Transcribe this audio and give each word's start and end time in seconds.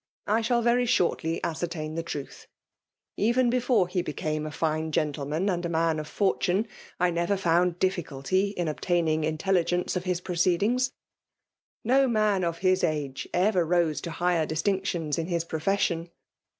I 0.25 0.41
shall 0.41 0.63
very 0.63 0.87
shortly 0.87 1.39
ascertain 1.43 1.93
the 1.93 2.01
truth. 2.01 2.47
Even 3.17 3.51
before 3.51 3.87
he 3.87 4.01
became 4.01 4.47
a 4.47 4.51
fine 4.51 4.91
gentleman 4.91 5.47
and 5.47 5.63
a 5.63 5.69
man 5.69 5.99
of 5.99 6.07
fortune, 6.07 6.67
I 6.99 7.11
never 7.11 7.37
found 7.37 7.77
difficulty 7.77 8.47
in 8.49 8.67
obtaining 8.67 9.23
intelligence 9.23 9.95
of 9.95 10.05
his 10.05 10.19
prooeedingps» 10.19 10.91
No 11.83 12.07
man 12.07 12.43
of 12.43 12.57
his 12.65 12.83
age 12.83 13.29
ever 13.31 13.63
rose 13.63 14.01
to 14.01 14.09
higher 14.09 14.47
dis^^ 14.47 14.63
tinctions 14.63 15.19
in 15.19 15.27
his 15.27 15.43
profession. 15.45 16.09